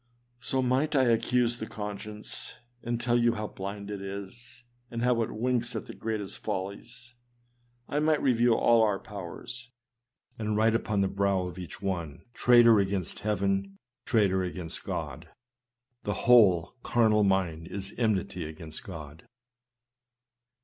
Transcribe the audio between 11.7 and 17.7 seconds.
one," Traitor against heaven! traitor against God!" The whole" carnal mind